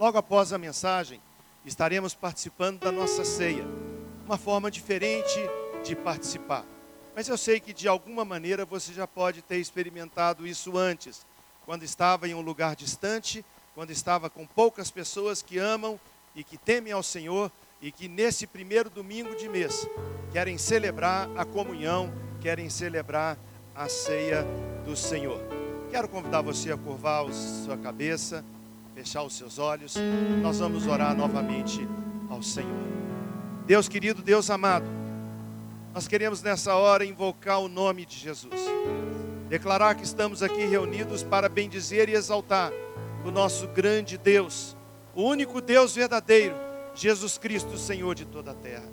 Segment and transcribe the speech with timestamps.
[0.00, 1.20] Logo após a mensagem,
[1.62, 3.66] estaremos participando da nossa ceia.
[4.24, 5.38] Uma forma diferente
[5.84, 6.64] de participar.
[7.14, 11.26] Mas eu sei que de alguma maneira você já pode ter experimentado isso antes,
[11.66, 13.44] quando estava em um lugar distante,
[13.74, 16.00] quando estava com poucas pessoas que amam
[16.34, 19.86] e que temem ao Senhor e que nesse primeiro domingo de mês
[20.32, 22.10] querem celebrar a comunhão,
[22.40, 23.36] querem celebrar
[23.74, 24.46] a ceia
[24.82, 25.42] do Senhor.
[25.90, 28.42] Quero convidar você a curvar a sua cabeça
[29.00, 29.94] fechar os seus olhos,
[30.42, 31.88] nós vamos orar novamente
[32.28, 32.70] ao Senhor.
[33.64, 34.84] Deus querido, Deus amado,
[35.94, 38.60] nós queremos nessa hora invocar o nome de Jesus,
[39.48, 42.70] declarar que estamos aqui reunidos para bendizer e exaltar
[43.24, 44.76] o nosso grande Deus,
[45.14, 46.54] o único Deus verdadeiro,
[46.94, 48.88] Jesus Cristo, Senhor de toda a terra.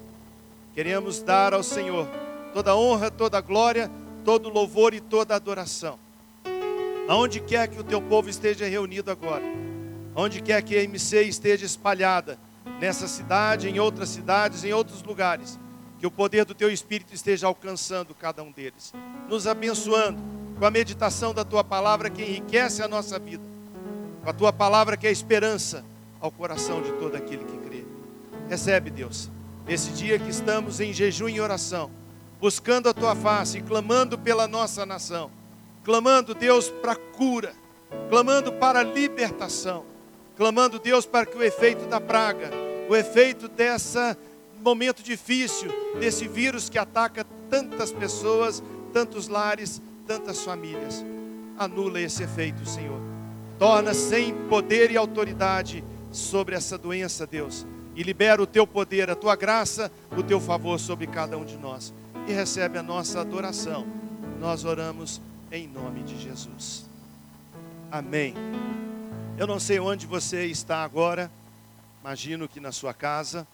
[0.74, 2.08] Queremos dar ao Senhor
[2.54, 3.92] toda honra, toda glória,
[4.24, 6.00] todo louvor e toda adoração.
[7.10, 9.67] Aonde quer que o teu povo esteja reunido agora,
[10.20, 12.40] onde quer que a MC esteja espalhada,
[12.82, 15.60] nessa cidade, em outras cidades, em outros lugares,
[16.00, 18.94] que o poder do Teu Espírito esteja alcançando cada um deles,
[19.30, 20.20] nos abençoando
[20.58, 23.44] com a meditação da Tua palavra que enriquece a nossa vida,
[24.24, 25.86] com a Tua palavra que é esperança
[26.20, 27.86] ao coração de todo aquele que crê.
[28.50, 29.30] Recebe, Deus,
[29.68, 31.92] nesse dia que estamos em jejum e oração,
[32.42, 35.30] buscando a Tua face, clamando pela nossa nação,
[35.84, 37.54] clamando, Deus, para cura,
[38.10, 39.86] clamando para libertação
[40.38, 42.52] clamando Deus para que o efeito da praga,
[42.88, 44.16] o efeito desse
[44.64, 48.62] momento difícil, desse vírus que ataca tantas pessoas,
[48.94, 51.04] tantos lares, tantas famílias,
[51.58, 53.00] anula esse efeito, Senhor.
[53.58, 57.66] Torna sem poder e autoridade sobre essa doença, Deus,
[57.96, 61.58] e libera o teu poder, a tua graça, o teu favor sobre cada um de
[61.58, 61.92] nós.
[62.28, 63.88] E recebe a nossa adoração.
[64.40, 65.20] Nós oramos
[65.52, 66.86] em nome de Jesus.
[67.92, 68.36] Amém.
[69.40, 71.32] Eu não sei onde você está agora,
[72.02, 73.48] imagino que na sua casa,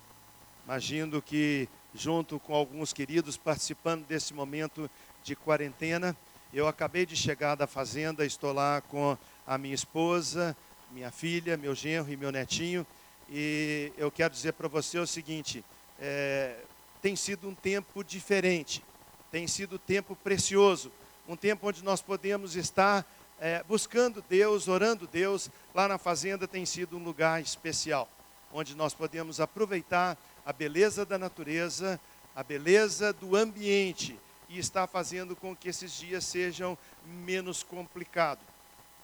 [0.64, 4.90] imagino que junto com alguns queridos participando desse momento
[5.26, 6.16] de quarentena.
[6.54, 10.56] Eu acabei de chegar da fazenda, estou lá com a minha esposa,
[10.90, 12.88] minha filha, meu genro e meu netinho.
[13.30, 15.66] E eu quero dizer para você o seguinte:
[16.00, 16.62] é,
[17.02, 18.82] tem sido um tempo diferente,
[19.30, 20.90] tem sido um tempo precioso,
[21.28, 23.06] um tempo onde nós podemos estar
[23.40, 28.08] é, buscando Deus, orando Deus, lá na fazenda tem sido um lugar especial,
[28.52, 32.00] onde nós podemos aproveitar a beleza da natureza,
[32.36, 38.44] a beleza do ambiente e está fazendo com que esses dias sejam menos complicados.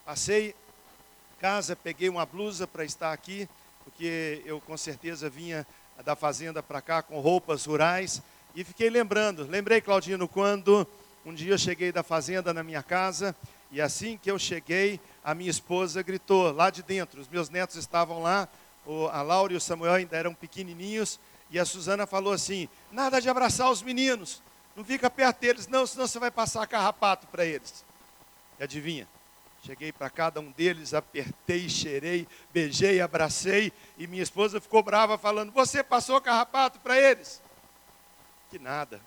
[0.06, 0.56] Passei
[1.40, 3.48] casa, peguei uma blusa para estar aqui,
[3.84, 5.66] porque eu com certeza vinha
[6.04, 8.22] da fazenda para cá com roupas rurais
[8.56, 10.88] e fiquei lembrando, lembrei Claudino quando
[11.30, 13.36] um dia eu cheguei da fazenda na minha casa
[13.72, 17.22] e assim que eu cheguei, a minha esposa gritou lá de dentro.
[17.22, 18.48] Os meus netos estavam lá,
[19.12, 21.20] a Laura e o Samuel ainda eram pequenininhos.
[21.52, 24.42] E a Suzana falou assim: nada de abraçar os meninos,
[24.76, 27.86] não fica perto deles, não, senão você vai passar carrapato para eles.
[28.60, 29.08] E adivinha?
[29.62, 35.52] Cheguei para cada um deles, apertei, cheirei, beijei, abracei, e minha esposa ficou brava, falando:
[35.52, 37.40] Você passou carrapato para eles?
[38.50, 39.00] Que nada.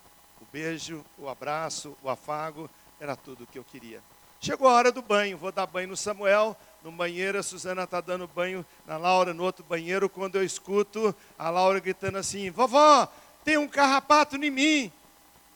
[0.53, 2.69] Beijo, o abraço, o afago,
[3.01, 4.03] era tudo o que eu queria.
[4.39, 6.55] Chegou a hora do banho, vou dar banho no Samuel,
[6.85, 11.15] no banheiro, a Suzana está dando banho na Laura, no outro banheiro, quando eu escuto
[11.39, 13.11] a Laura gritando assim: Vovó,
[13.45, 14.93] tem um carrapato em mim.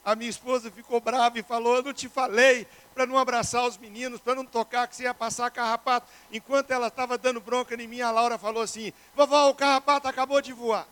[0.03, 3.77] A minha esposa ficou brava e falou: Eu não te falei para não abraçar os
[3.77, 6.07] meninos, para não tocar, que você ia passar carrapato.
[6.33, 10.41] Enquanto ela estava dando bronca em mim, a Laura falou assim: Vovó, o carrapato acabou
[10.41, 10.87] de voar.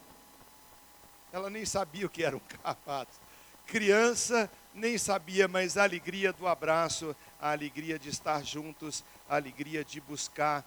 [1.33, 3.24] Ela nem sabia o que era um carrapato.
[3.67, 9.85] Criança nem sabia, mas a alegria do abraço, a alegria de estar juntos, a alegria
[9.85, 10.65] de buscar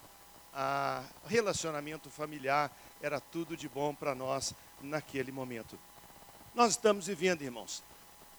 [0.53, 2.72] a relacionamento familiar,
[3.02, 5.78] era tudo de bom para nós naquele momento.
[6.56, 7.84] Nós estamos vivendo, irmãos,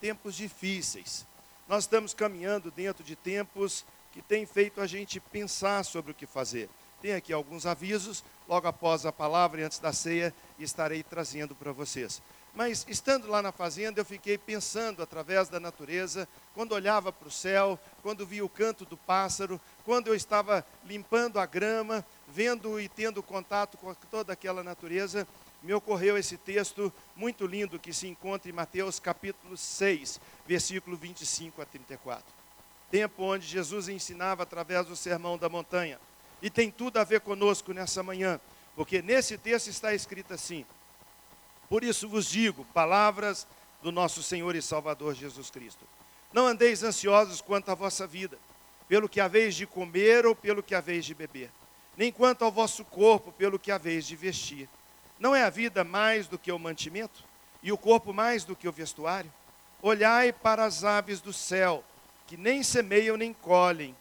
[0.00, 1.24] tempos difíceis.
[1.68, 6.26] Nós estamos caminhando dentro de tempos que têm feito a gente pensar sobre o que
[6.26, 6.68] fazer.
[7.00, 11.70] Tem aqui alguns avisos, logo após a palavra e antes da ceia, estarei trazendo para
[11.70, 12.20] vocês.
[12.54, 17.30] Mas estando lá na fazenda, eu fiquei pensando através da natureza, quando olhava para o
[17.30, 22.88] céu, quando via o canto do pássaro, quando eu estava limpando a grama, vendo e
[22.88, 25.26] tendo contato com toda aquela natureza,
[25.62, 31.60] me ocorreu esse texto muito lindo que se encontra em Mateus capítulo 6, versículo 25
[31.60, 32.24] a 34.
[32.90, 35.98] Tempo onde Jesus ensinava através do sermão da montanha.
[36.40, 38.40] E tem tudo a ver conosco nessa manhã,
[38.76, 40.64] porque nesse texto está escrito assim:
[41.68, 43.46] por isso vos digo, palavras
[43.82, 45.84] do nosso Senhor e Salvador Jesus Cristo.
[46.32, 48.38] Não andeis ansiosos quanto à vossa vida,
[48.88, 51.50] pelo que haveis de comer ou pelo que haveis de beber,
[51.96, 54.68] nem quanto ao vosso corpo pelo que haveis de vestir.
[55.18, 57.24] Não é a vida mais do que o mantimento,
[57.62, 59.32] e o corpo mais do que o vestuário?
[59.82, 61.84] Olhai para as aves do céu,
[62.26, 63.96] que nem semeiam nem colhem,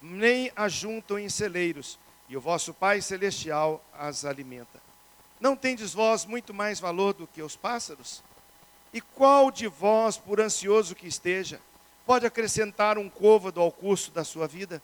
[0.00, 1.98] nem ajuntam em celeiros,
[2.28, 4.89] e o vosso Pai Celestial as alimenta.
[5.40, 8.22] Não tendes vós muito mais valor do que os pássaros?
[8.92, 11.60] E qual de vós, por ansioso que esteja,
[12.04, 14.82] pode acrescentar um côvado ao curso da sua vida?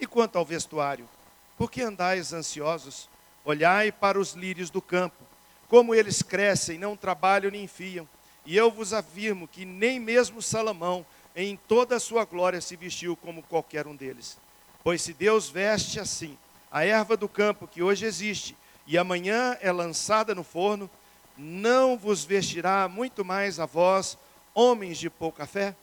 [0.00, 1.08] E quanto ao vestuário,
[1.56, 3.08] por que andais ansiosos?
[3.44, 5.22] Olhai para os lírios do campo,
[5.68, 8.08] como eles crescem, não trabalham nem fiam.
[8.44, 11.06] E eu vos afirmo que nem mesmo Salomão,
[11.36, 14.38] em toda a sua glória, se vestiu como qualquer um deles.
[14.82, 16.36] Pois se Deus veste assim
[16.70, 18.56] a erva do campo que hoje existe
[18.86, 20.90] e amanhã é lançada no forno,
[21.36, 24.18] não vos vestirá muito mais a vós,
[24.54, 25.74] homens de pouca fé?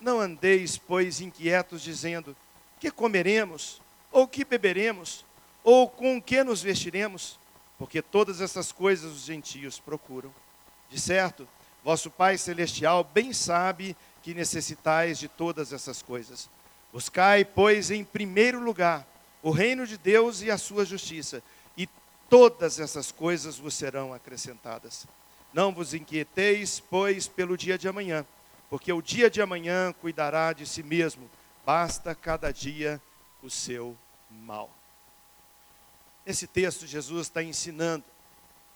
[0.00, 2.36] Não andeis, pois, inquietos, dizendo:
[2.78, 3.80] que comeremos?
[4.12, 5.24] Ou que beberemos?
[5.62, 7.38] Ou com que nos vestiremos?
[7.78, 10.32] Porque todas essas coisas os gentios procuram.
[10.90, 11.48] De certo,
[11.82, 16.48] vosso Pai Celestial bem sabe que necessitais de todas essas coisas.
[16.92, 19.06] Buscai, pois, em primeiro lugar
[19.44, 21.42] o reino de Deus e a sua justiça,
[22.34, 25.06] todas essas coisas vos serão acrescentadas.
[25.52, 28.26] Não vos inquieteis, pois, pelo dia de amanhã,
[28.68, 31.30] porque o dia de amanhã cuidará de si mesmo,
[31.64, 33.00] basta cada dia
[33.40, 33.96] o seu
[34.28, 34.68] mal.
[36.26, 38.02] Esse texto, Jesus está ensinando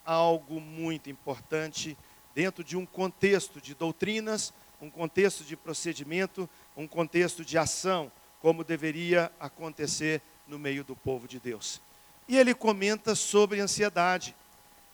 [0.06, 1.98] algo muito importante
[2.36, 8.62] dentro de um contexto de doutrinas, um contexto de procedimento, um contexto de ação, como
[8.62, 11.80] deveria acontecer no meio do povo de Deus.
[12.28, 14.36] E ele comenta sobre ansiedade,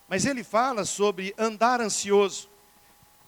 [0.08, 2.48] mas ele fala sobre andar ansioso.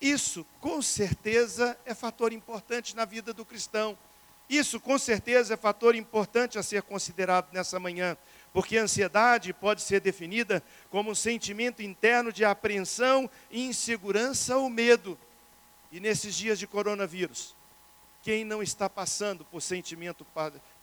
[0.00, 3.98] Isso, com certeza, é fator importante na vida do cristão.
[4.48, 8.16] Isso, com certeza, é fator importante a ser considerado nessa manhã,
[8.52, 15.18] porque a ansiedade pode ser definida como um sentimento interno de apreensão, insegurança ou medo.
[15.90, 17.56] E nesses dias de coronavírus,
[18.22, 20.24] quem não está passando por sentimento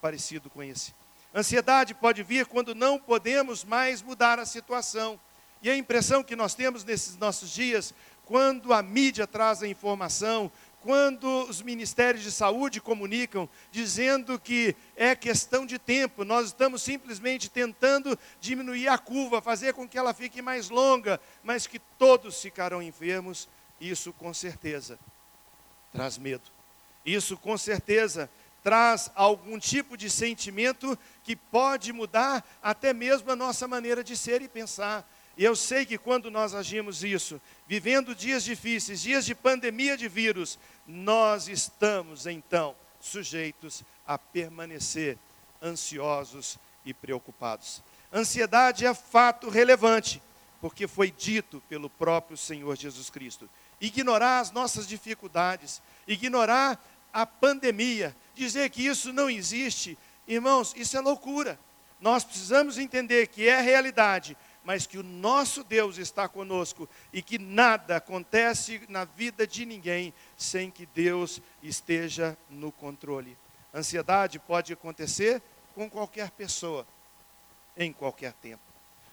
[0.01, 0.93] parecido com esse?
[1.33, 5.19] Ansiedade pode vir quando não podemos mais mudar a situação.
[5.61, 7.93] E a impressão que nós temos nesses nossos dias,
[8.25, 10.51] quando a mídia traz a informação,
[10.81, 17.49] quando os ministérios de saúde comunicam, dizendo que é questão de tempo, nós estamos simplesmente
[17.49, 22.81] tentando diminuir a curva, fazer com que ela fique mais longa, mas que todos ficarão
[22.81, 23.47] enfermos,
[23.79, 24.99] isso com certeza
[25.93, 26.51] traz medo.
[27.05, 28.29] Isso com certeza
[28.63, 34.41] traz algum tipo de sentimento que pode mudar até mesmo a nossa maneira de ser
[34.41, 35.07] e pensar.
[35.35, 40.07] E eu sei que quando nós agimos isso, vivendo dias difíceis, dias de pandemia de
[40.07, 45.17] vírus, nós estamos então sujeitos a permanecer
[45.61, 47.81] ansiosos e preocupados.
[48.11, 50.21] Ansiedade é fato relevante,
[50.61, 53.49] porque foi dito pelo próprio Senhor Jesus Cristo.
[53.81, 56.81] Ignorar as nossas dificuldades, ignorar
[57.13, 61.59] a pandemia, dizer que isso não existe, irmãos, isso é loucura.
[62.01, 67.37] Nós precisamos entender que é realidade, mas que o nosso Deus está conosco e que
[67.37, 73.37] nada acontece na vida de ninguém sem que Deus esteja no controle.
[73.73, 75.41] Ansiedade pode acontecer
[75.75, 76.85] com qualquer pessoa,
[77.77, 78.61] em qualquer tempo.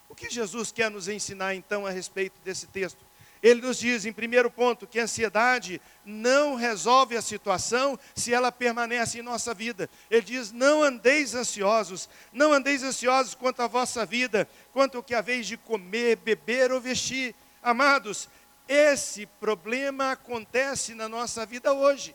[0.09, 3.05] O que Jesus quer nos ensinar então a respeito desse texto?
[3.43, 8.53] Ele nos diz, em primeiro ponto, que a ansiedade não resolve a situação se ela
[8.53, 9.89] permanece em nossa vida.
[10.11, 15.15] Ele diz: não andeis ansiosos, não andeis ansiosos quanto à vossa vida, quanto ao que
[15.15, 17.35] haveis de comer, beber ou vestir.
[17.63, 18.29] Amados,
[18.69, 22.15] esse problema acontece na nossa vida hoje.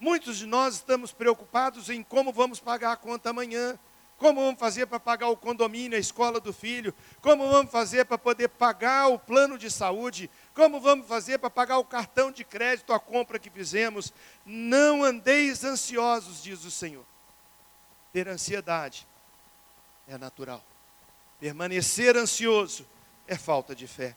[0.00, 3.78] Muitos de nós estamos preocupados em como vamos pagar a conta amanhã
[4.20, 6.94] como vamos fazer para pagar o condomínio, a escola do filho?
[7.22, 10.30] Como vamos fazer para poder pagar o plano de saúde?
[10.60, 14.12] Como vamos fazer para pagar o cartão de crédito, a compra que fizemos?
[14.44, 17.02] Não andeis ansiosos, diz o Senhor.
[18.12, 19.06] Ter ansiedade
[20.06, 20.62] é natural.
[21.40, 22.86] Permanecer ansioso
[23.26, 24.14] é falta de fé.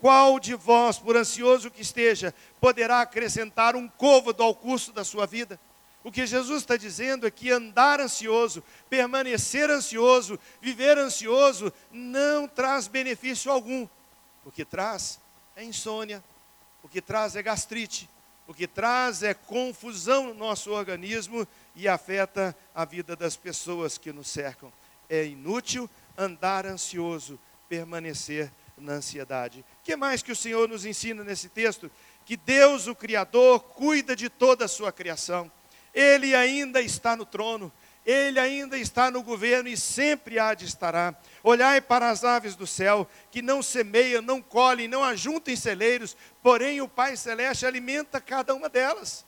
[0.00, 5.26] Qual de vós, por ansioso que esteja, poderá acrescentar um côvado ao curso da sua
[5.26, 5.60] vida?
[6.02, 12.88] O que Jesus está dizendo é que andar ansioso, permanecer ansioso, viver ansioso, não traz
[12.88, 13.86] benefício algum.
[14.46, 15.22] O que traz
[15.56, 16.22] é insônia,
[16.82, 18.08] o que traz é gastrite,
[18.46, 24.12] o que traz é confusão no nosso organismo e afeta a vida das pessoas que
[24.12, 24.72] nos cercam.
[25.08, 29.64] É inútil andar ansioso, permanecer na ansiedade.
[29.80, 31.90] O que mais que o Senhor nos ensina nesse texto?
[32.26, 35.50] Que Deus, o Criador, cuida de toda a sua criação.
[35.94, 37.72] Ele ainda está no trono.
[38.04, 41.14] Ele ainda está no governo e sempre há de estará.
[41.42, 46.82] Olhai para as aves do céu, que não semeiam, não colhem, não ajuntam celeiros, porém
[46.82, 49.24] o Pai Celeste alimenta cada uma delas.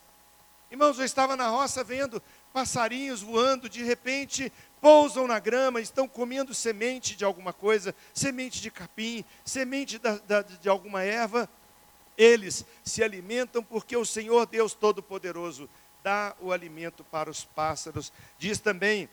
[0.70, 6.52] Irmãos, eu estava na roça vendo passarinhos voando, de repente pousam na grama, estão comendo
[6.52, 11.48] semente de alguma coisa, semente de capim, semente da, da, de alguma erva.
[12.16, 15.68] Eles se alimentam porque o Senhor Deus Todo-Poderoso
[16.06, 18.12] dá o alimento para os pássaros.
[18.38, 19.08] Diz também: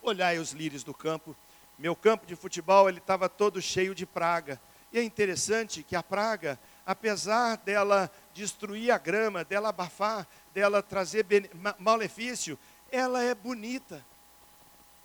[0.00, 1.36] olhai os lírios do campo.
[1.78, 4.58] Meu campo de futebol ele estava todo cheio de praga.
[4.90, 11.26] E é interessante que a praga, apesar dela destruir a grama, dela abafar, dela trazer
[11.78, 12.58] malefício,
[12.90, 14.02] ela é bonita.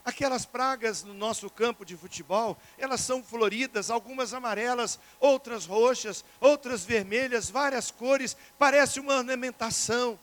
[0.06, 6.86] Aquelas pragas no nosso campo de futebol, elas são floridas, algumas amarelas, outras roxas, outras
[6.86, 10.18] vermelhas, várias cores, parece uma ornamentação.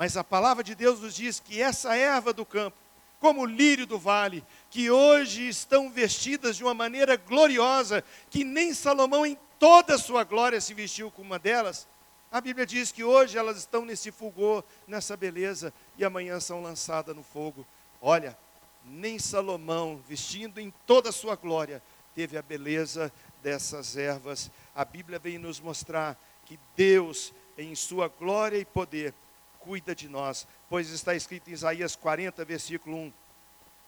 [0.00, 2.78] Mas a palavra de Deus nos diz que essa erva do campo,
[3.20, 8.72] como o lírio do vale, que hoje estão vestidas de uma maneira gloriosa, que nem
[8.72, 11.86] Salomão em toda a sua glória se vestiu com uma delas,
[12.32, 17.14] a Bíblia diz que hoje elas estão nesse fulgor, nessa beleza, e amanhã são lançadas
[17.14, 17.66] no fogo.
[18.00, 18.38] Olha,
[18.86, 21.82] nem Salomão, vestindo em toda a sua glória,
[22.14, 24.50] teve a beleza dessas ervas.
[24.74, 29.12] A Bíblia vem nos mostrar que Deus, em sua glória e poder,
[29.60, 33.12] cuida de nós, pois está escrito em Isaías 40, versículo 1.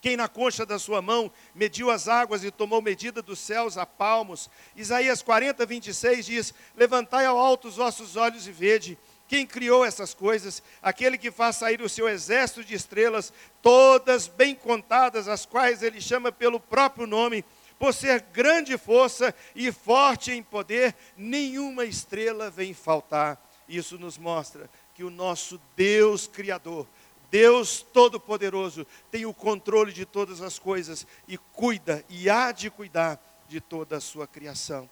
[0.01, 3.87] Quem na concha da sua mão mediu as águas e tomou medida dos céus a
[3.87, 4.51] palmos.
[4.77, 8.99] Isaías 40, 26 diz: Levantai ao alto os vossos olhos e vede
[9.33, 10.63] quem criou essas coisas?
[10.83, 16.03] Aquele que faz sair o seu exército de estrelas, todas bem contadas, as quais ele
[16.03, 17.43] chama pelo próprio nome,
[17.79, 23.43] por ser grande força e forte em poder, nenhuma estrela vem faltar.
[23.67, 26.87] Isso nos mostra que o nosso Deus Criador,
[27.31, 33.21] Deus Todo-Poderoso, tem o controle de todas as coisas e cuida e há de cuidar
[33.49, 34.89] de toda a sua criação.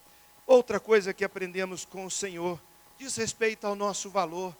[0.47, 2.61] Outra coisa que aprendemos com o Senhor
[2.99, 4.57] diz respeito ao nosso valor.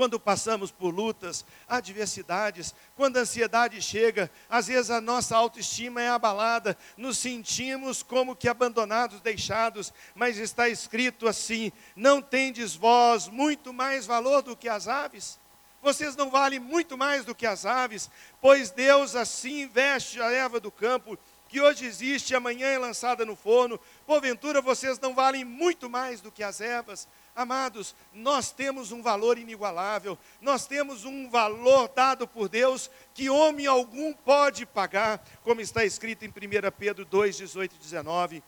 [0.00, 6.08] Quando passamos por lutas, adversidades, quando a ansiedade chega, às vezes a nossa autoestima é
[6.08, 13.74] abalada, nos sentimos como que abandonados, deixados, mas está escrito assim: não tendes vós muito
[13.74, 15.38] mais valor do que as aves?
[15.82, 18.08] Vocês não valem muito mais do que as aves,
[18.40, 23.36] pois Deus assim veste a erva do campo, que hoje existe amanhã é lançada no
[23.36, 23.78] forno.
[24.06, 27.06] Porventura vocês não valem muito mais do que as ervas?
[27.40, 33.66] Amados, nós temos um valor inigualável, nós temos um valor dado por Deus que homem
[33.66, 36.32] algum pode pagar, como está escrito em 1
[36.78, 38.42] Pedro 2, 18 e 19.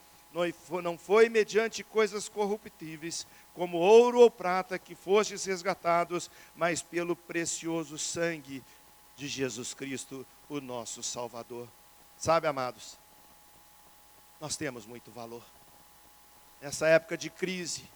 [0.83, 7.97] Não foi mediante coisas corruptíveis, como ouro ou prata, que fostes resgatados, mas pelo precioso
[7.97, 8.63] sangue
[9.17, 11.67] de Jesus Cristo, o nosso Salvador.
[12.19, 12.99] Sabe, amados,
[14.39, 15.43] nós temos muito valor.
[16.61, 17.89] Nessa época de crise,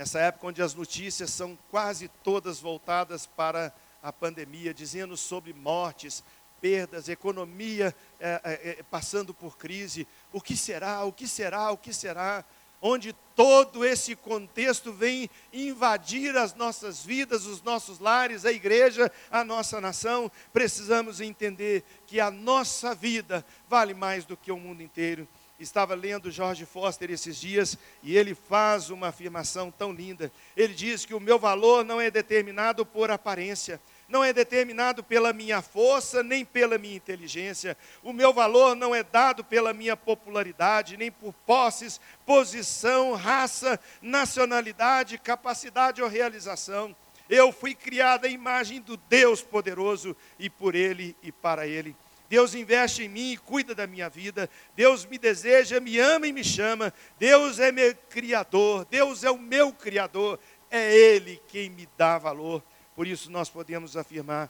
[0.00, 3.70] nessa época onde as notícias são quase todas voltadas para
[4.02, 6.24] a pandemia, dizendo sobre mortes,
[6.58, 10.08] perdas, economia é, é, é, passando por crise.
[10.32, 11.04] O que será?
[11.04, 11.70] O que será?
[11.70, 12.42] O que será?
[12.80, 19.44] Onde todo esse contexto vem invadir as nossas vidas, os nossos lares, a igreja, a
[19.44, 25.28] nossa nação, precisamos entender que a nossa vida vale mais do que o mundo inteiro
[25.60, 30.32] estava lendo George Foster esses dias e ele faz uma afirmação tão linda.
[30.56, 35.32] Ele diz que o meu valor não é determinado por aparência, não é determinado pela
[35.32, 37.76] minha força, nem pela minha inteligência.
[38.02, 45.18] O meu valor não é dado pela minha popularidade, nem por posses, posição, raça, nacionalidade,
[45.18, 46.94] capacidade ou realização.
[47.28, 51.94] Eu fui criado à imagem do Deus poderoso e por Ele e para Ele.
[52.30, 54.48] Deus investe em mim e cuida da minha vida.
[54.76, 56.94] Deus me deseja, me ama e me chama.
[57.18, 58.86] Deus é meu criador.
[58.88, 60.38] Deus é o meu criador.
[60.70, 62.62] É Ele quem me dá valor.
[62.94, 64.48] Por isso nós podemos afirmar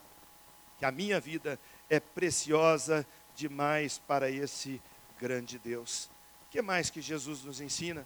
[0.79, 1.59] que a minha vida
[1.89, 4.79] é preciosa demais para esse
[5.19, 6.11] grande Deus.
[6.47, 8.05] O que mais que Jesus nos ensina?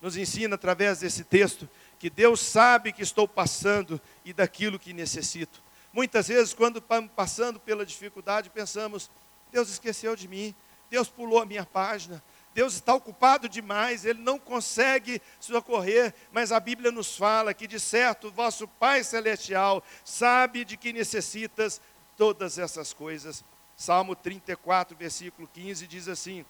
[0.00, 1.68] Nos ensina através desse texto
[1.98, 5.65] que Deus sabe que estou passando e daquilo que necessito.
[5.96, 9.10] Muitas vezes, quando passando pela dificuldade, pensamos:
[9.50, 10.54] Deus esqueceu de mim,
[10.90, 12.22] Deus pulou a minha página,
[12.52, 17.80] Deus está ocupado demais, Ele não consegue socorrer, mas a Bíblia nos fala que, de
[17.80, 21.80] certo, vosso Pai Celestial sabe de que necessitas
[22.14, 23.42] todas essas coisas.
[23.74, 26.44] Salmo 34, versículo 15 diz assim: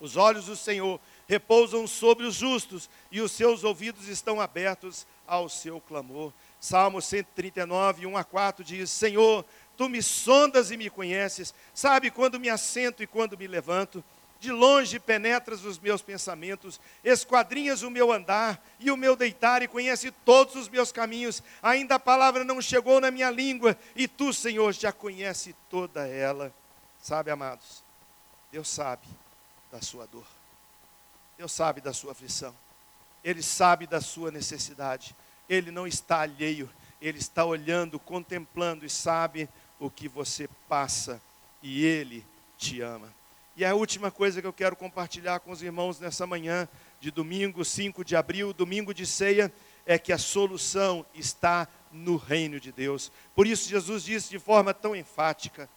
[0.00, 5.50] Os olhos do Senhor repousam sobre os justos, e os seus ouvidos estão abertos ao
[5.50, 6.32] seu clamor.
[6.64, 9.44] Salmo 139, 1 a 4 diz: Senhor,
[9.76, 14.02] Tu me sondas e me conheces, sabe quando me assento e quando me levanto.
[14.40, 19.68] De longe penetras os meus pensamentos, esquadrinhas o meu andar e o meu deitar e
[19.68, 21.42] conhece todos os meus caminhos.
[21.62, 26.50] Ainda a palavra não chegou na minha língua e tu, Senhor, já conhece toda ela.
[27.02, 27.84] Sabe, amados,
[28.50, 29.06] Deus sabe
[29.70, 30.26] da sua dor.
[31.36, 32.54] Deus sabe da sua aflição.
[33.22, 35.14] Ele sabe da sua necessidade.
[35.48, 36.70] Ele não está alheio,
[37.00, 39.48] ele está olhando, contemplando e sabe
[39.78, 41.20] o que você passa
[41.62, 42.24] e ele
[42.56, 43.12] te ama.
[43.56, 46.68] E a última coisa que eu quero compartilhar com os irmãos nessa manhã
[47.00, 49.52] de domingo, 5 de abril, domingo de ceia,
[49.86, 53.12] é que a solução está no reino de Deus.
[53.34, 55.68] Por isso Jesus disse de forma tão enfática: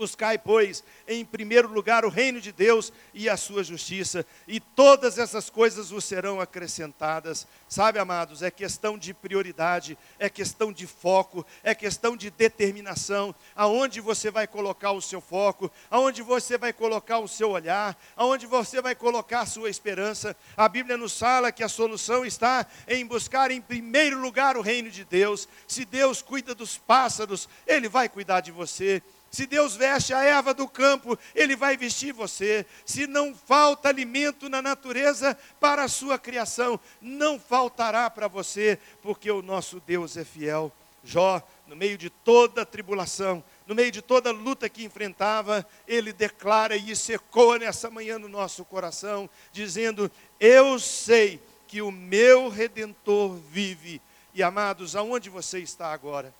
[0.00, 5.18] Buscai, pois, em primeiro lugar o reino de Deus e a sua justiça, e todas
[5.18, 7.46] essas coisas vos serão acrescentadas.
[7.68, 13.34] Sabe, amados, é questão de prioridade, é questão de foco, é questão de determinação.
[13.54, 18.46] Aonde você vai colocar o seu foco, aonde você vai colocar o seu olhar, aonde
[18.46, 20.34] você vai colocar a sua esperança.
[20.56, 24.90] A Bíblia nos fala que a solução está em buscar em primeiro lugar o reino
[24.90, 25.46] de Deus.
[25.68, 29.02] Se Deus cuida dos pássaros, Ele vai cuidar de você.
[29.30, 32.66] Se Deus veste a erva do campo, Ele vai vestir você.
[32.84, 39.30] Se não falta alimento na natureza para a sua criação, não faltará para você, porque
[39.30, 40.72] o nosso Deus é fiel.
[41.04, 45.64] Jó, no meio de toda a tribulação, no meio de toda a luta que enfrentava,
[45.86, 50.10] ele declara e isso ecoa nessa manhã no nosso coração, dizendo:
[50.40, 54.02] Eu sei que o meu redentor vive.
[54.34, 56.34] E amados, aonde você está agora?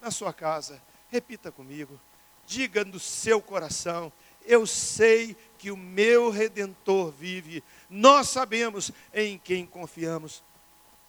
[0.00, 0.80] Na sua casa.
[1.10, 2.00] Repita comigo
[2.46, 4.12] diga no seu coração:
[4.44, 7.62] Eu sei que o meu redentor vive.
[7.90, 10.42] Nós sabemos em quem confiamos.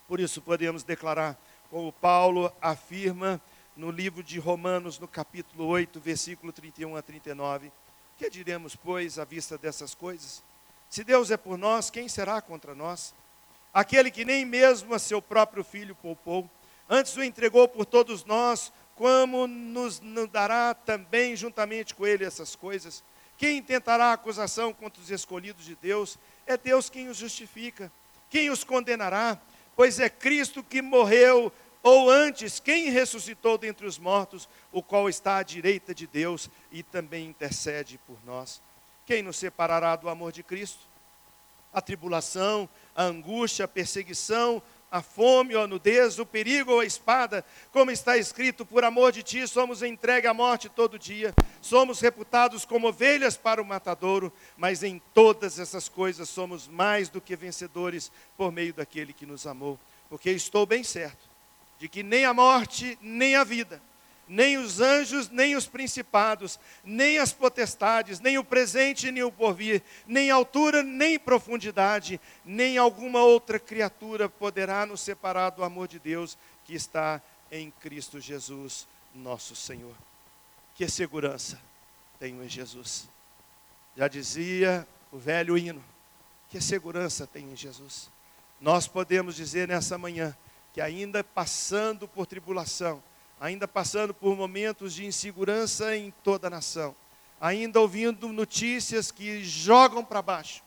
[0.08, 1.38] Por isso podemos declarar,
[1.70, 3.41] como Paulo afirma
[3.75, 7.72] no livro de Romanos, no capítulo 8, versículo 31 a 39.
[8.17, 10.41] Que diremos, pois, à vista dessas coisas?
[10.89, 13.13] Se Deus é por nós, quem será contra nós?
[13.74, 16.50] Aquele que nem mesmo a seu próprio filho poupou,
[16.89, 23.04] antes o entregou por todos nós, como nos, dará também juntamente com ele essas coisas?
[23.38, 26.18] Quem tentará acusação contra os escolhidos de Deus?
[26.48, 27.92] É Deus quem os justifica.
[28.30, 29.40] Quem os condenará?
[29.76, 35.38] Pois é Cristo que morreu, ou antes, quem ressuscitou dentre os mortos, o qual está
[35.38, 38.60] à direita de Deus e também intercede por nós.
[39.06, 40.80] Quem nos separará do amor de Cristo?
[41.72, 46.86] A tribulação, a angústia, a perseguição, a fome ou a nudez, o perigo ou a
[46.86, 52.00] espada, como está escrito, por amor de ti somos entregue à morte todo dia, somos
[52.00, 57.36] reputados como ovelhas para o matadouro, mas em todas essas coisas somos mais do que
[57.36, 61.28] vencedores por meio daquele que nos amou, porque estou bem certo
[61.78, 63.82] de que nem a morte, nem a vida,
[64.28, 69.82] nem os anjos, nem os principados, nem as potestades, nem o presente, nem o porvir,
[70.06, 76.38] nem altura, nem profundidade, nem alguma outra criatura poderá nos separar do amor de Deus
[76.66, 79.96] que está em Cristo Jesus, nosso Senhor.
[80.76, 81.60] Que segurança
[82.20, 83.10] tenho em Jesus.
[83.96, 85.84] Já dizia o velho hino,
[86.50, 88.10] que segurança tenho em Jesus.
[88.60, 90.36] Nós podemos dizer nessa manhã
[90.74, 93.02] que ainda passando por tribulação,
[93.39, 96.95] ainda passando por momentos de insegurança em toda a nação,
[97.39, 100.63] ainda ouvindo notícias que jogam para baixo,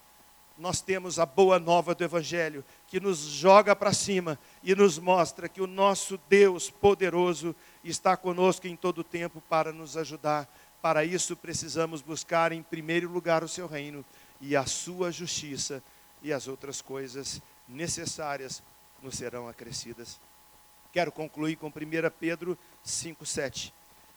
[0.61, 5.49] nós temos a boa nova do Evangelho, que nos joga para cima e nos mostra
[5.49, 10.47] que o nosso Deus poderoso está conosco em todo o tempo para nos ajudar.
[10.83, 14.05] Para isso, precisamos buscar em primeiro lugar o seu reino
[14.39, 15.83] e a sua justiça,
[16.23, 18.63] e as outras coisas necessárias
[19.03, 20.21] nos serão acrescidas.
[20.93, 21.71] Quero concluir com 1
[22.19, 23.73] Pedro 5,7.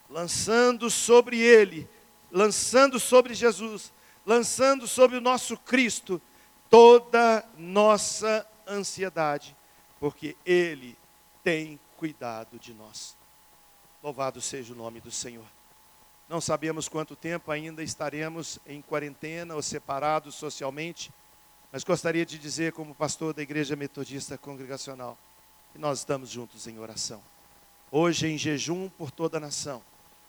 [0.10, 1.88] Lançando sobre ele,
[2.32, 3.94] lançando sobre Jesus,
[4.26, 6.22] lançando sobre o nosso Cristo
[6.70, 9.56] toda nossa ansiedade,
[10.00, 10.98] porque ele
[11.44, 13.16] tem cuidado de nós.
[14.02, 15.46] Louvado seja o nome do Senhor.
[16.28, 21.12] Não sabemos quanto tempo ainda estaremos em quarentena ou separados socialmente,
[21.72, 25.18] mas gostaria de dizer, como pastor da Igreja Metodista Congregacional,
[25.76, 27.22] e nós estamos juntos em oração.
[27.92, 29.82] Hoje em jejum por toda a nação.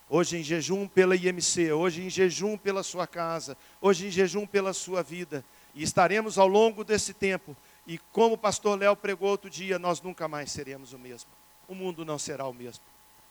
[0.08, 4.72] Hoje em jejum pela IMC, hoje em jejum pela sua casa, hoje em jejum pela
[4.72, 5.44] sua vida.
[5.74, 7.56] E estaremos ao longo desse tempo.
[7.86, 11.30] E como o pastor Léo pregou outro dia, nós nunca mais seremos o mesmo.
[11.68, 12.84] O mundo não será o mesmo.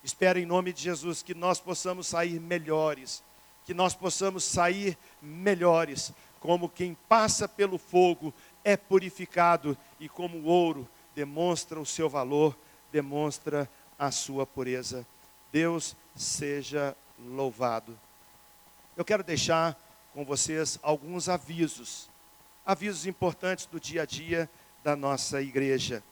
[0.04, 3.24] Espero em nome de Jesus que nós possamos sair melhores,
[3.66, 10.46] que nós possamos sair melhores, como quem passa pelo fogo é purificado e como o
[10.46, 12.58] ouro demonstra o seu valor,
[12.92, 15.06] demonstra a sua pureza.
[15.52, 17.98] Deus seja louvado.
[18.96, 19.78] Eu quero deixar
[20.14, 22.10] com vocês alguns avisos,
[22.66, 24.50] avisos importantes do dia a dia
[24.84, 26.04] da nossa igreja.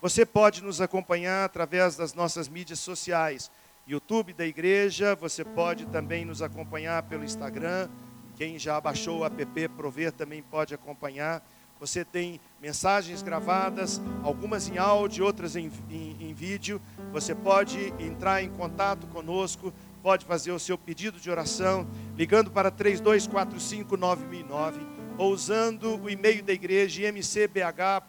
[0.00, 3.50] Você pode nos acompanhar através das nossas mídias sociais,
[3.86, 7.88] YouTube da igreja, você pode também nos acompanhar pelo Instagram.
[8.36, 11.42] Quem já baixou o app Prover também pode acompanhar.
[11.80, 16.80] Você tem mensagens gravadas, algumas em áudio, outras em, em, em vídeo.
[17.12, 21.86] Você pode entrar em contato conosco, pode fazer o seu pedido de oração,
[22.16, 28.08] ligando para 32459009 ou usando o e-mail da igreja mcbh.com.br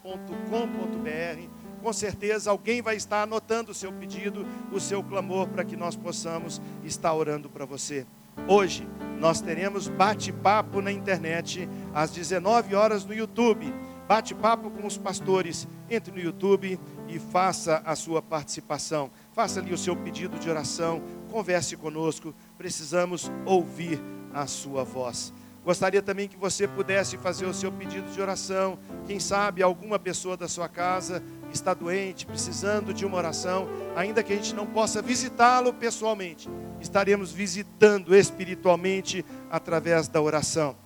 [1.80, 5.96] com certeza alguém vai estar anotando o seu pedido, o seu clamor, para que nós
[5.96, 8.06] possamos estar orando para você.
[8.48, 8.86] Hoje
[9.18, 13.72] nós teremos bate-papo na internet às 19 horas no YouTube.
[14.08, 15.68] Bate-papo com os pastores.
[15.88, 19.10] Entre no YouTube e faça a sua participação.
[19.32, 21.02] Faça ali o seu pedido de oração.
[21.30, 22.34] Converse conosco.
[22.56, 24.00] Precisamos ouvir
[24.32, 25.32] a sua voz.
[25.62, 28.78] Gostaria também que você pudesse fazer o seu pedido de oração.
[29.06, 31.22] Quem sabe alguma pessoa da sua casa
[31.54, 36.48] está doente, precisando de uma oração, ainda que a gente não possa visitá-lo pessoalmente,
[36.80, 40.76] estaremos visitando espiritualmente através da oração.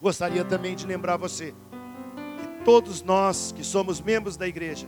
[0.00, 1.54] Gostaria também de lembrar você
[2.40, 4.86] que todos nós que somos membros da igreja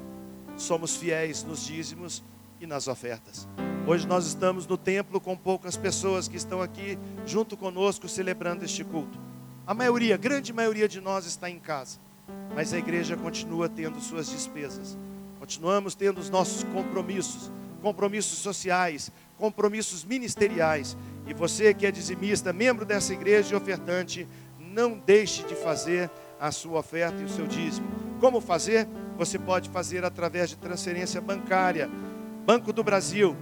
[0.57, 2.23] somos fiéis nos dízimos
[2.61, 3.49] e nas ofertas.
[3.87, 8.85] Hoje nós estamos no templo com poucas pessoas que estão aqui junto conosco celebrando este
[8.85, 9.19] culto.
[9.67, 11.99] A maioria, grande maioria de nós está em casa,
[12.55, 14.99] mas a igreja continua tendo suas despesas.
[15.49, 20.95] Continuamos tendo os nossos compromissos, compromissos sociais, compromissos ministeriais.
[21.27, 24.29] E você que é dizimista, membro dessa igreja e ofertante,
[24.61, 27.89] não deixe de fazer a sua oferta e o seu dízimo.
[28.21, 28.87] Como fazer?
[29.17, 31.89] Você pode fazer através de transferência bancária.
[32.45, 33.35] Banco do Brasil,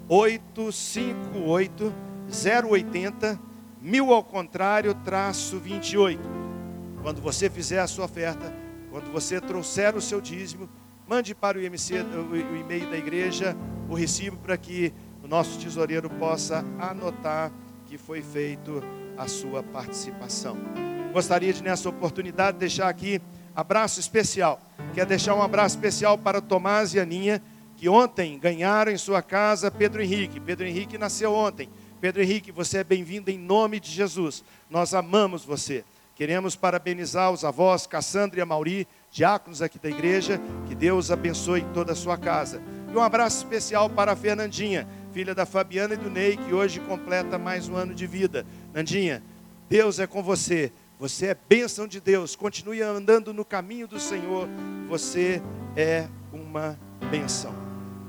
[0.08, 1.94] 858
[2.70, 3.38] 080
[3.82, 6.22] mil ao contrário traço 28.
[7.02, 8.54] Quando você fizer a sua oferta,
[8.90, 10.70] quando você trouxer o seu dízimo,
[11.08, 13.56] mande para o IMC, o, e-mail da igreja,
[13.90, 17.52] o recibo para que o nosso tesoureiro possa anotar
[17.86, 18.82] que foi feito
[19.18, 20.58] a sua participação.
[21.18, 23.20] Gostaria de, nessa oportunidade, deixar aqui
[23.56, 24.62] abraço especial.
[24.94, 27.42] Quer deixar um abraço especial para Tomás e Aninha,
[27.76, 30.40] que ontem ganharam em sua casa Pedro Henrique.
[30.40, 31.72] Pedro Henrique nasceu ontem.
[32.00, 34.44] Pedro Henrique, você é bem-vindo em nome de Jesus.
[34.70, 35.84] Nós amamos você.
[36.14, 40.40] Queremos parabenizar os avós Cassandra e Mauri, diáconos aqui da igreja.
[40.68, 42.62] Que Deus abençoe toda a sua casa.
[42.94, 46.80] E um abraço especial para a Fernandinha, filha da Fabiana e do Ney, que hoje
[46.80, 48.46] completa mais um ano de vida.
[48.72, 49.24] Nandinha,
[49.68, 50.72] Deus é com você.
[51.00, 52.36] Você é bênção de Deus.
[52.36, 54.48] Continue andando no caminho do Senhor.
[54.90, 55.42] Você
[55.76, 56.78] é uma
[57.12, 57.54] bênção.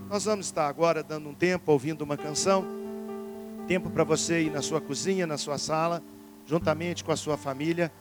[0.08, 2.64] Nós vamos estar agora dando um tempo ouvindo uma canção.
[3.66, 6.02] Tempo para você ir na sua cozinha, na sua sala,
[6.46, 7.92] juntamente com a sua família,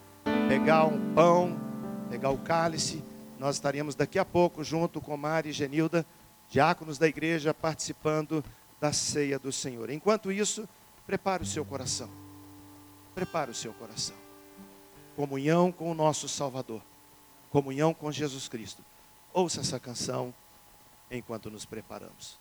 [0.48, 1.60] pegar um pão,
[2.08, 3.04] pegar o cálice.
[3.38, 6.06] Nós estaremos daqui a pouco junto com Mari e Genilda,
[6.48, 8.42] diáconos da igreja, participando
[8.80, 9.90] da ceia do Senhor.
[9.90, 10.66] Enquanto isso,
[11.06, 12.08] prepare o seu coração.
[13.14, 14.27] Prepare o seu coração
[15.18, 16.80] comunhão com o nosso Salvador,
[17.50, 18.84] comunhão com Jesus Cristo.
[19.34, 20.32] Ouça essa canção
[21.10, 22.38] enquanto nos preparamos.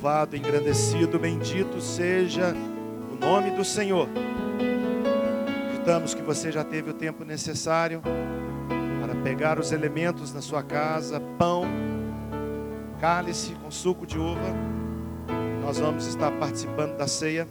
[0.00, 2.54] Louvado, engrandecido, bendito seja
[3.10, 4.08] o nome do Senhor.
[5.64, 8.00] Acreditamos que você já teve o tempo necessário
[9.00, 11.64] para pegar os elementos na sua casa, pão,
[13.00, 14.54] cálice com suco de uva.
[15.62, 17.48] Nós vamos estar participando da ceia.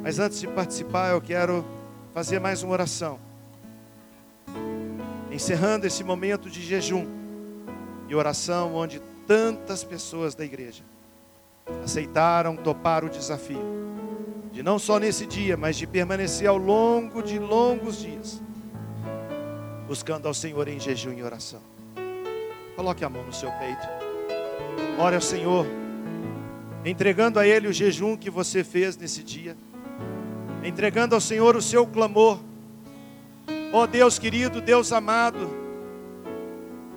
[0.00, 1.66] Mas antes de participar, eu quero
[2.14, 3.18] fazer mais uma oração.
[5.32, 7.08] Encerrando esse momento de jejum
[8.08, 10.84] e oração onde tantas pessoas da igreja
[11.84, 13.78] aceitaram topar o desafio
[14.58, 18.42] de não só nesse dia, mas de permanecer ao longo de longos dias,
[19.86, 21.60] buscando ao Senhor em jejum e oração.
[22.74, 23.86] Coloque a mão no seu peito,
[24.98, 25.64] ore ao Senhor,
[26.84, 29.56] entregando a Ele o jejum que você fez nesse dia,
[30.64, 32.40] entregando ao Senhor o seu clamor.
[33.72, 35.48] Ó Deus querido, Deus amado,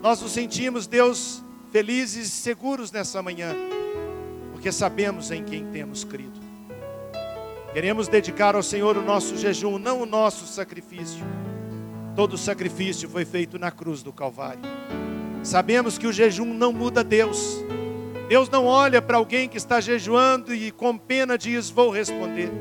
[0.01, 3.53] nós nos sentimos, Deus, felizes e seguros nessa manhã
[4.62, 6.39] porque sabemos em quem temos crido.
[7.74, 11.26] Queremos dedicar ao Senhor o nosso jejum, não o nosso sacrifício.
[12.15, 14.62] Todo sacrifício foi feito na cruz do Calvário.
[15.41, 17.58] Sabemos que o jejum não muda Deus.
[18.30, 22.52] Deus não olha para alguém que está jejuando e com pena diz: Vou responder.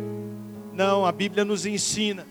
[0.72, 2.26] Não, a Bíblia nos ensina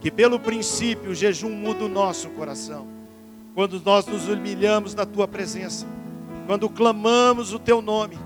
[0.00, 2.88] que pelo princípio o jejum muda o nosso coração.
[3.54, 5.86] Quando nós nos humilhamos na tua presença,
[6.46, 8.18] quando clamamos o teu nome,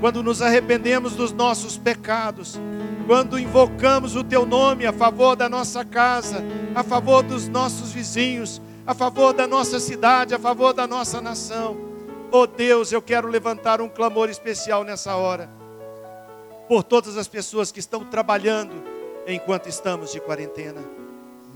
[0.00, 2.58] quando nos arrependemos dos nossos pecados,
[3.06, 6.42] quando invocamos o Teu nome a favor da nossa casa,
[6.74, 11.76] a favor dos nossos vizinhos, a favor da nossa cidade, a favor da nossa nação.
[12.30, 15.48] Oh Deus, eu quero levantar um clamor especial nessa hora,
[16.68, 18.74] por todas as pessoas que estão trabalhando
[19.26, 20.98] enquanto estamos de quarentena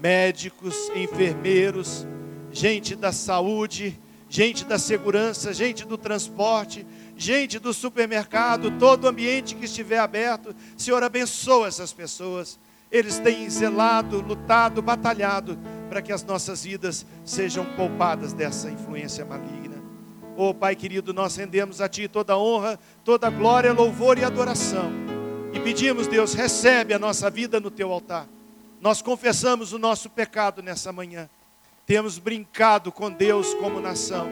[0.03, 2.05] médicos, enfermeiros,
[2.51, 4.01] gente da saúde,
[4.33, 6.87] gente da segurança, gente do transporte
[7.23, 10.55] gente do supermercado, todo ambiente que estiver aberto.
[10.77, 12.59] Senhor, abençoa essas pessoas.
[12.91, 19.81] Eles têm zelado, lutado, batalhado para que as nossas vidas sejam poupadas dessa influência maligna.
[20.37, 24.91] Oh Pai querido, nós rendemos a Ti toda honra, toda glória, louvor e adoração.
[25.53, 28.27] E pedimos, Deus, recebe a nossa vida no Teu altar.
[28.81, 31.31] Nós confessamos o nosso pecado nessa manhã.
[31.85, 34.29] Temos brincado com Deus como nação.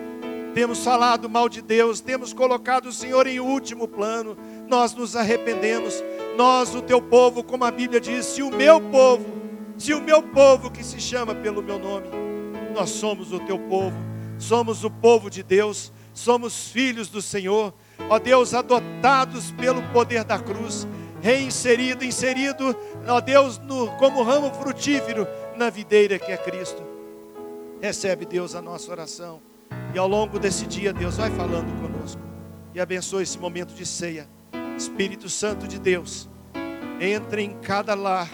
[0.55, 4.37] Temos falado mal de Deus, temos colocado o Senhor em último plano,
[4.69, 6.03] nós nos arrependemos.
[6.37, 9.25] Nós, o teu povo, como a Bíblia diz, se o meu povo,
[9.77, 12.09] se o meu povo que se chama pelo meu nome,
[12.75, 13.97] nós somos o teu povo,
[14.39, 17.73] somos o povo de Deus, somos filhos do Senhor,
[18.09, 20.87] ó Deus, adotados pelo poder da cruz,
[21.21, 27.00] reinserido, inserido, ó Deus, no, como ramo frutífero na videira que é Cristo.
[27.81, 29.41] Recebe, Deus, a nossa oração.
[29.95, 32.21] E ao longo desse dia, Deus vai falando conosco.
[32.75, 34.29] E abençoe esse momento de ceia.
[34.77, 36.29] Espírito Santo de Deus,
[37.01, 38.31] entre em cada lar,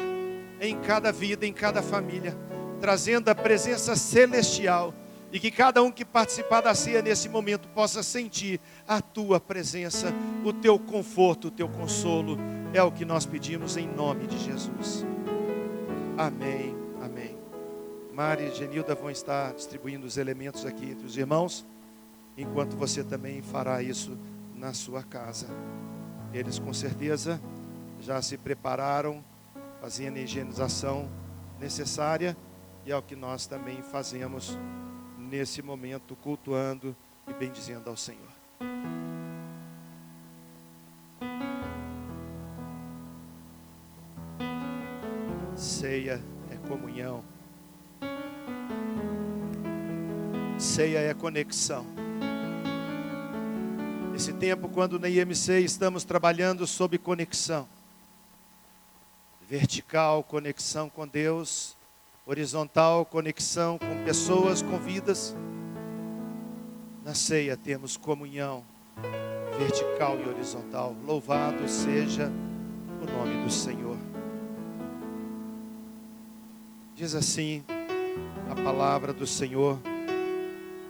[0.61, 2.37] em cada vida, em cada família,
[2.81, 4.95] trazendo a presença celestial.
[5.33, 10.15] E que cada um que participar da ceia nesse momento possa sentir a tua presença,
[10.45, 12.39] o teu conforto, o teu consolo.
[12.73, 15.05] É o que nós pedimos em nome de Jesus.
[16.17, 16.76] Amém.
[18.17, 21.67] Mari e Genilda vão estar distribuindo os elementos aqui entre os irmãos,
[22.35, 24.17] enquanto você também fará isso
[24.55, 25.49] na sua casa.
[26.33, 27.39] Eles com certeza
[28.01, 29.23] já se prepararam,
[29.83, 31.11] fazendo a higienização
[31.61, 32.35] necessária,
[32.87, 34.59] e é o que nós também fazemos
[35.19, 36.97] nesse momento, cultuando
[37.29, 38.33] e bendizendo ao Senhor.
[45.55, 47.36] Ceia é comunhão
[50.59, 51.87] Ceia é conexão.
[54.15, 57.69] Esse tempo, quando na IMC estamos trabalhando sob conexão.
[59.47, 61.77] Vertical, conexão com Deus.
[62.25, 65.37] Horizontal, conexão com pessoas, com vidas.
[67.05, 68.65] Na ceia temos comunhão
[69.59, 70.97] vertical e horizontal.
[71.05, 72.33] Louvado seja
[73.03, 73.99] o nome do Senhor.
[76.95, 77.63] Diz assim
[78.51, 79.79] a palavra do Senhor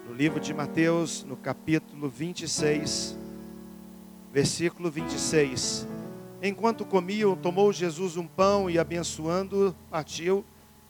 [0.07, 3.19] no livro de Mateus, no capítulo 26,
[4.33, 5.87] versículo 26.
[6.40, 10.45] Enquanto comiam, tomou Jesus um pão e, abençoando, partiu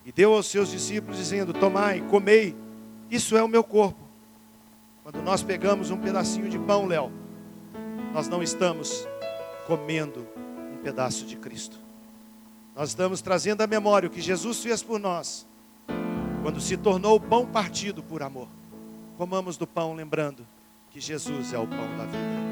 [0.05, 2.55] e deu aos seus discípulos, dizendo: Tomai, comei,
[3.11, 4.07] isso é o meu corpo.
[5.03, 7.11] Quando nós pegamos um pedacinho de pão, Léo,
[8.13, 9.09] nós não estamos
[9.67, 10.27] comendo
[10.75, 11.79] um pedaço de Cristo.
[12.75, 15.47] Nós estamos trazendo à memória o que Jesus fez por nós,
[16.43, 18.49] quando se tornou o pão partido por amor.
[19.17, 20.47] Comamos do pão lembrando
[20.91, 22.47] que Jesus é o pão da vida.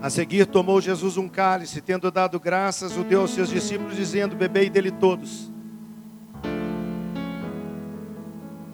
[0.00, 4.34] A seguir tomou Jesus um cálice, tendo dado graças, o deu aos seus discípulos, dizendo:
[4.34, 5.51] Bebei dele todos.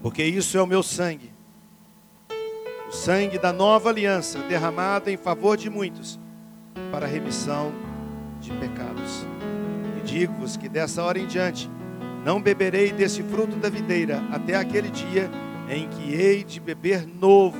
[0.02, 1.32] Porque isso é o meu sangue,
[2.88, 6.18] o sangue da nova aliança, derramado em favor de muitos,
[6.90, 7.72] para a remissão
[8.40, 9.26] de pecados.
[9.98, 11.68] E digo-vos que dessa hora em diante,
[12.24, 15.30] não beberei desse fruto da videira, até aquele dia
[15.68, 17.58] em que hei de beber novo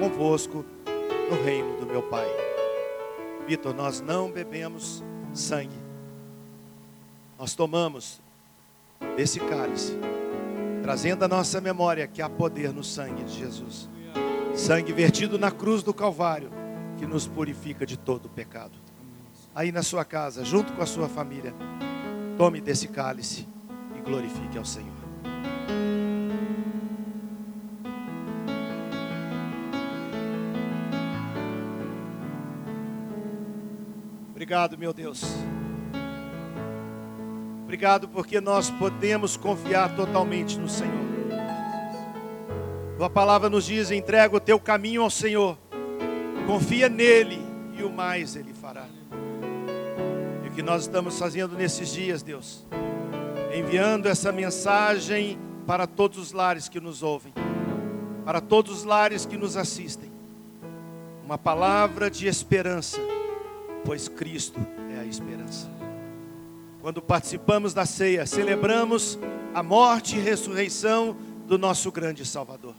[0.00, 0.64] convosco
[1.30, 2.26] no reino do meu Pai.
[3.46, 5.78] Vitor, nós não bebemos sangue,
[7.38, 8.20] nós tomamos
[9.16, 9.96] desse cálice
[10.86, 13.90] trazendo a nossa memória que há poder no sangue de Jesus.
[14.54, 16.48] Sangue vertido na cruz do Calvário,
[16.96, 18.78] que nos purifica de todo o pecado.
[19.52, 21.52] Aí na sua casa, junto com a sua família,
[22.38, 23.48] tome desse cálice
[23.96, 24.94] e glorifique ao Senhor.
[34.30, 35.24] Obrigado, meu Deus.
[37.66, 41.04] Obrigado porque nós podemos confiar totalmente no Senhor.
[42.96, 45.58] Tua palavra nos diz: entrega o teu caminho ao Senhor,
[46.46, 47.40] confia nele
[47.76, 48.86] e o mais ele fará.
[50.44, 52.64] E o que nós estamos fazendo nesses dias, Deus,
[53.52, 57.34] enviando essa mensagem para todos os lares que nos ouvem,
[58.24, 60.12] para todos os lares que nos assistem.
[61.24, 63.00] Uma palavra de esperança,
[63.84, 64.64] pois Cristo
[64.96, 65.75] é a esperança
[66.86, 69.18] quando participamos da ceia, celebramos
[69.52, 72.76] a morte e ressurreição do nosso grande Salvador.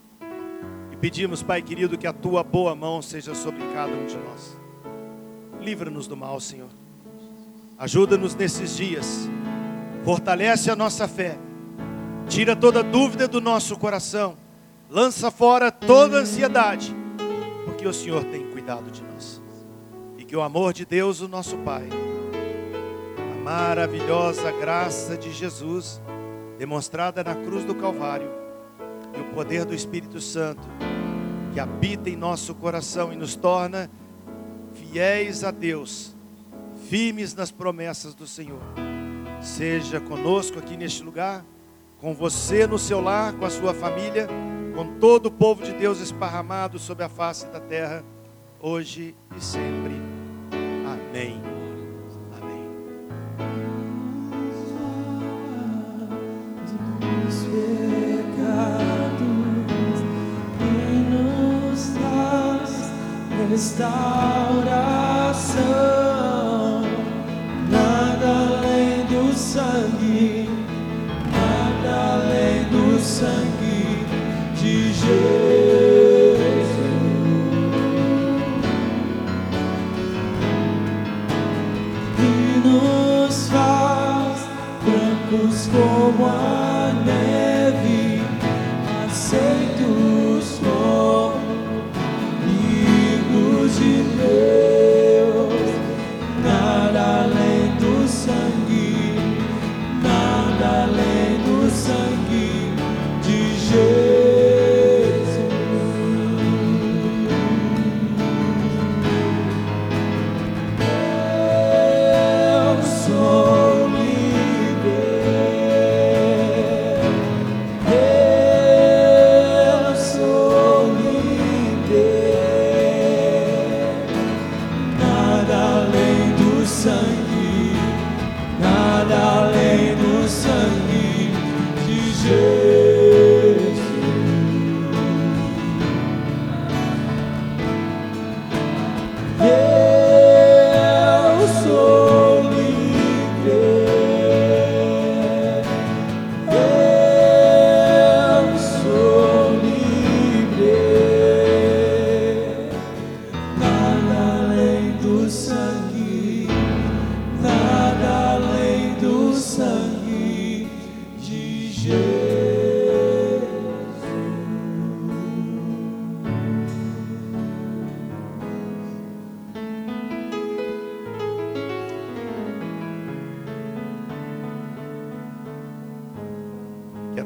[0.94, 4.58] E pedimos, Pai querido, que a tua boa mão seja sobre cada um de nós.
[5.60, 6.70] Livra-nos do mal, Senhor.
[7.78, 9.28] Ajuda-nos nesses dias.
[10.06, 11.38] Fortalece a nossa fé.
[12.30, 14.38] Tira toda dúvida do nosso coração.
[14.90, 16.96] Lança fora toda ansiedade,
[17.66, 19.42] porque o Senhor tem cuidado de nós.
[20.18, 21.90] E que o amor de Deus, o nosso Pai,
[23.48, 26.02] maravilhosa graça de Jesus,
[26.58, 28.30] demonstrada na cruz do Calvário,
[29.16, 30.68] e o poder do Espírito Santo,
[31.54, 33.90] que habita em nosso coração e nos torna
[34.74, 36.14] fiéis a Deus,
[36.90, 38.60] firmes nas promessas do Senhor.
[39.42, 41.46] Seja conosco aqui neste lugar,
[42.02, 44.28] com você no seu lar, com a sua família,
[44.76, 48.04] com todo o povo de Deus esparramado sobre a face da terra,
[48.60, 49.96] hoje e sempre.
[50.86, 51.47] Amém.
[63.58, 64.97] Restauração.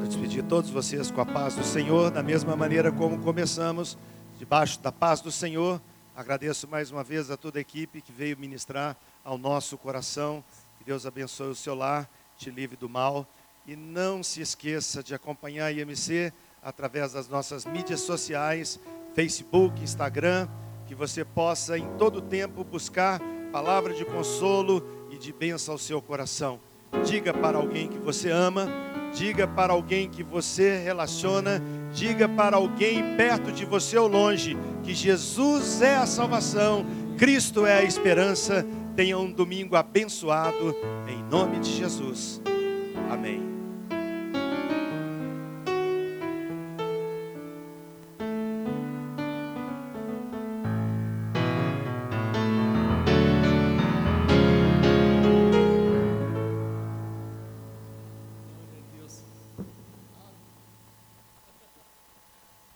[0.06, 3.96] Despedir todos vocês com a paz do Senhor, da mesma maneira como começamos,
[4.38, 5.80] debaixo da paz do Senhor.
[6.14, 10.44] Agradeço mais uma vez a toda a equipe que veio ministrar ao nosso coração.
[10.78, 13.26] Que Deus abençoe o seu lar, te livre do mal.
[13.66, 16.32] E não se esqueça de acompanhar a IMC
[16.62, 18.78] através das nossas mídias sociais,
[19.14, 20.48] Facebook, Instagram,
[20.86, 23.20] que você possa em todo tempo buscar
[23.52, 26.60] palavra de consolo e de bênção ao seu coração.
[27.04, 28.68] Diga para alguém que você ama,
[29.14, 34.94] diga para alguém que você relaciona, diga para alguém perto de você ou longe que
[34.94, 36.84] Jesus é a salvação,
[37.16, 38.66] Cristo é a esperança.
[38.96, 40.76] Tenha um domingo abençoado
[41.08, 42.42] em nome de Jesus.
[43.10, 43.51] Amém.